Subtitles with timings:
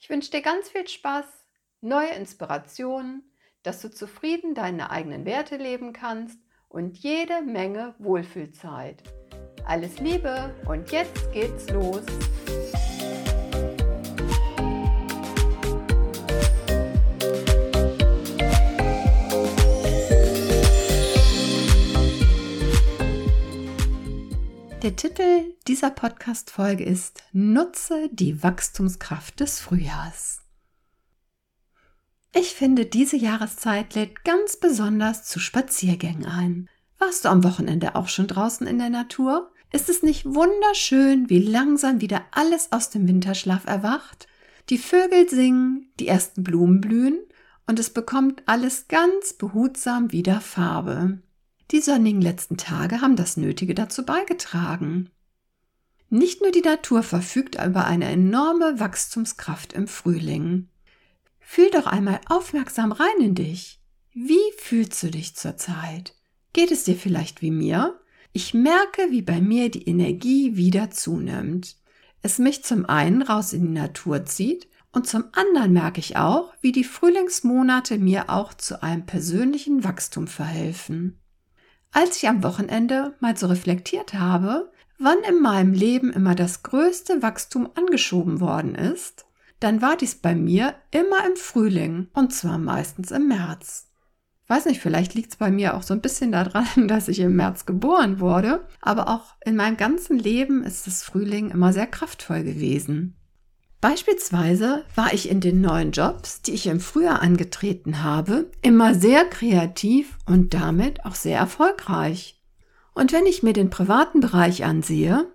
[0.00, 1.26] Ich wünsche dir ganz viel Spaß,
[1.80, 3.32] neue Inspirationen,
[3.64, 9.02] dass du zufrieden deine eigenen Werte leben kannst und jede Menge Wohlfühlzeit.
[9.66, 12.04] Alles Liebe und jetzt geht's los.
[24.88, 30.40] Der Titel dieser Podcast-Folge ist Nutze die Wachstumskraft des Frühjahrs.
[32.34, 36.70] Ich finde, diese Jahreszeit lädt ganz besonders zu Spaziergängen ein.
[36.96, 39.52] Warst du am Wochenende auch schon draußen in der Natur?
[39.74, 44.26] Ist es nicht wunderschön, wie langsam wieder alles aus dem Winterschlaf erwacht?
[44.70, 47.18] Die Vögel singen, die ersten Blumen blühen
[47.66, 51.18] und es bekommt alles ganz behutsam wieder Farbe.
[51.70, 55.10] Die sonnigen letzten Tage haben das Nötige dazu beigetragen.
[56.08, 60.68] Nicht nur die Natur verfügt über eine enorme Wachstumskraft im Frühling.
[61.40, 63.80] Fühl doch einmal aufmerksam rein in dich.
[64.14, 66.14] Wie fühlst du dich zurzeit?
[66.54, 68.00] Geht es dir vielleicht wie mir?
[68.32, 71.76] Ich merke, wie bei mir die Energie wieder zunimmt.
[72.22, 76.54] Es mich zum einen raus in die Natur zieht und zum anderen merke ich auch,
[76.62, 81.20] wie die Frühlingsmonate mir auch zu einem persönlichen Wachstum verhelfen.
[81.92, 87.22] Als ich am Wochenende mal so reflektiert habe, wann in meinem Leben immer das größte
[87.22, 89.26] Wachstum angeschoben worden ist,
[89.60, 93.88] dann war dies bei mir immer im Frühling und zwar meistens im März.
[94.46, 97.36] Weiß nicht, vielleicht liegt es bei mir auch so ein bisschen daran, dass ich im
[97.36, 102.44] März geboren wurde, aber auch in meinem ganzen Leben ist das Frühling immer sehr kraftvoll
[102.44, 103.17] gewesen.
[103.80, 109.24] Beispielsweise war ich in den neuen Jobs, die ich im Frühjahr angetreten habe, immer sehr
[109.24, 112.42] kreativ und damit auch sehr erfolgreich.
[112.94, 115.32] Und wenn ich mir den privaten Bereich ansehe,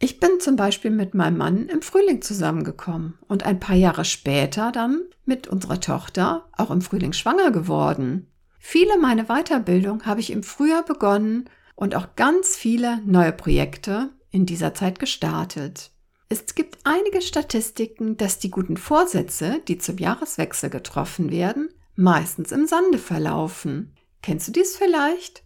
[0.00, 4.72] ich bin zum Beispiel mit meinem Mann im Frühling zusammengekommen und ein paar Jahre später
[4.72, 8.26] dann mit unserer Tochter auch im Frühling schwanger geworden.
[8.58, 14.46] Viele meine Weiterbildung habe ich im Frühjahr begonnen und auch ganz viele neue Projekte in
[14.46, 15.93] dieser Zeit gestartet.
[16.28, 22.66] Es gibt einige Statistiken, dass die guten Vorsätze, die zum Jahreswechsel getroffen werden, meistens im
[22.66, 23.94] Sande verlaufen.
[24.22, 25.42] Kennst du dies vielleicht?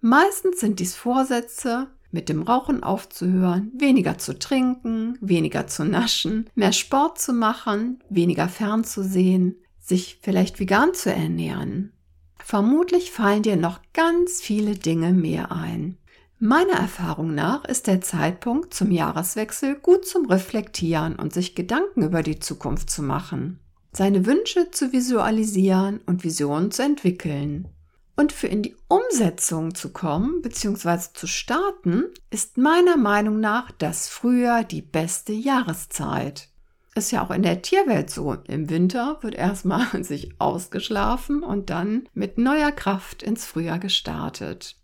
[0.00, 6.72] Meistens sind dies Vorsätze, mit dem Rauchen aufzuhören, weniger zu trinken, weniger zu naschen, mehr
[6.72, 11.92] Sport zu machen, weniger fernzusehen, sich vielleicht vegan zu ernähren.
[12.38, 15.96] Vermutlich fallen dir noch ganz viele Dinge mehr ein.
[16.44, 22.24] Meiner Erfahrung nach ist der Zeitpunkt zum Jahreswechsel gut zum Reflektieren und sich Gedanken über
[22.24, 23.60] die Zukunft zu machen,
[23.92, 27.68] seine Wünsche zu visualisieren und Visionen zu entwickeln.
[28.16, 31.12] Und für in die Umsetzung zu kommen bzw.
[31.14, 36.48] zu starten, ist meiner Meinung nach das Frühjahr die beste Jahreszeit.
[36.96, 38.32] Ist ja auch in der Tierwelt so.
[38.48, 44.81] Im Winter wird erstmal sich ausgeschlafen und dann mit neuer Kraft ins Frühjahr gestartet.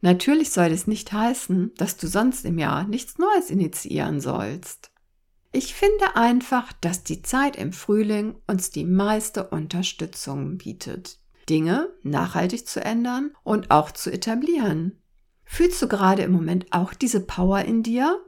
[0.00, 4.90] Natürlich soll es nicht heißen, dass du sonst im Jahr nichts Neues initiieren sollst.
[5.52, 11.18] Ich finde einfach, dass die Zeit im Frühling uns die meiste Unterstützung bietet,
[11.48, 15.00] Dinge nachhaltig zu ändern und auch zu etablieren.
[15.44, 18.20] Fühlst du gerade im Moment auch diese Power in dir?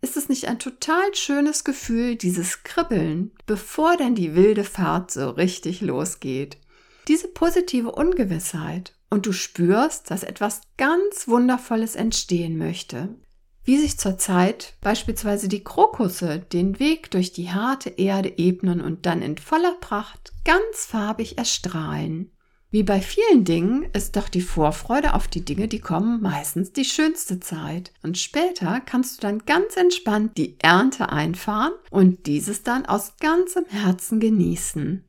[0.00, 5.30] Ist es nicht ein total schönes Gefühl, dieses Kribbeln, bevor denn die wilde Fahrt so
[5.30, 6.58] richtig losgeht?
[7.06, 13.10] Diese positive Ungewissheit und du spürst, dass etwas ganz Wundervolles entstehen möchte.
[13.62, 19.20] Wie sich zurzeit beispielsweise die Krokusse den Weg durch die harte Erde ebnen und dann
[19.20, 22.32] in voller Pracht ganz farbig erstrahlen.
[22.70, 26.86] Wie bei vielen Dingen ist doch die Vorfreude auf die Dinge, die kommen, meistens die
[26.86, 27.92] schönste Zeit.
[28.02, 33.66] Und später kannst du dann ganz entspannt die Ernte einfahren und dieses dann aus ganzem
[33.66, 35.04] Herzen genießen.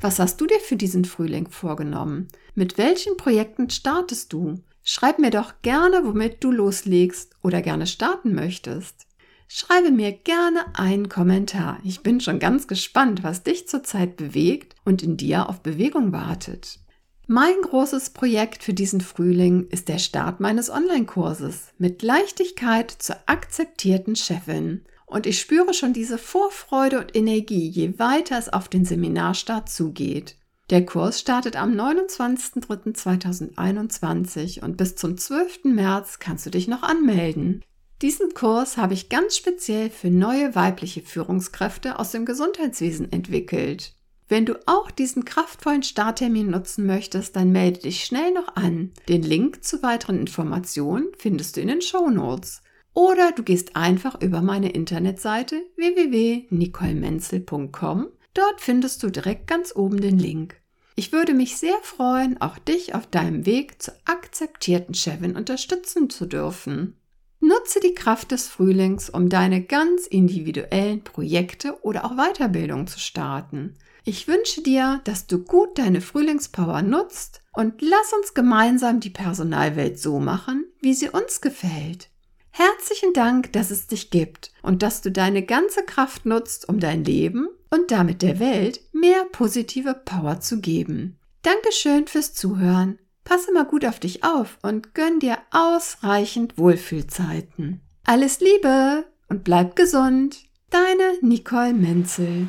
[0.00, 2.28] Was hast du dir für diesen Frühling vorgenommen?
[2.54, 4.60] Mit welchen Projekten startest du?
[4.84, 9.06] Schreib mir doch gerne, womit du loslegst oder gerne starten möchtest.
[9.48, 11.80] Schreibe mir gerne einen Kommentar.
[11.82, 16.78] Ich bin schon ganz gespannt, was dich zurzeit bewegt und in dir auf Bewegung wartet.
[17.26, 24.14] Mein großes Projekt für diesen Frühling ist der Start meines Online-Kurses mit Leichtigkeit zur akzeptierten
[24.14, 29.68] Chefin und ich spüre schon diese Vorfreude und Energie, je weiter es auf den Seminarstart
[29.68, 30.36] zugeht.
[30.70, 35.64] Der Kurs startet am 29.03.2021 und bis zum 12.
[35.64, 37.64] März kannst du dich noch anmelden.
[38.02, 43.94] Diesen Kurs habe ich ganz speziell für neue weibliche Führungskräfte aus dem Gesundheitswesen entwickelt.
[44.28, 48.92] Wenn du auch diesen kraftvollen Starttermin nutzen möchtest, dann melde dich schnell noch an.
[49.08, 52.60] Den Link zu weiteren Informationen findest du in den Show Notes.
[52.98, 58.08] Oder du gehst einfach über meine Internetseite www.nicolemenzel.com.
[58.34, 60.60] Dort findest du direkt ganz oben den Link.
[60.96, 66.26] Ich würde mich sehr freuen, auch dich auf deinem Weg zur akzeptierten Chefin unterstützen zu
[66.26, 66.96] dürfen.
[67.38, 73.76] Nutze die Kraft des Frühlings, um deine ganz individuellen Projekte oder auch Weiterbildung zu starten.
[74.02, 80.00] Ich wünsche dir, dass du gut deine Frühlingspower nutzt und lass uns gemeinsam die Personalwelt
[80.00, 82.10] so machen, wie sie uns gefällt.
[82.58, 87.04] Herzlichen Dank, dass es dich gibt und dass du deine ganze Kraft nutzt, um dein
[87.04, 91.20] Leben und damit der Welt mehr positive Power zu geben.
[91.42, 92.98] Dankeschön fürs Zuhören.
[93.22, 97.80] Passe mal gut auf dich auf und gönn dir ausreichend Wohlfühlzeiten.
[98.04, 100.38] Alles Liebe und bleib gesund.
[100.70, 102.48] Deine Nicole Menzel.